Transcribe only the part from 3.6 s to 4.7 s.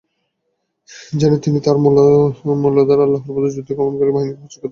গমণকারী বাহিনীকে প্রস্তুত করেন।